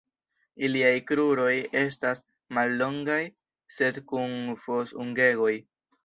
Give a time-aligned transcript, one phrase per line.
[0.67, 1.51] Iliaj kruroj
[1.81, 2.23] estas
[2.57, 3.17] mallongaj,
[3.79, 4.33] sed kun
[4.65, 5.53] fos-ungegoj.